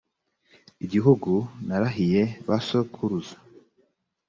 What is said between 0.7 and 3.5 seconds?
igihugu narahiye ba sokuruza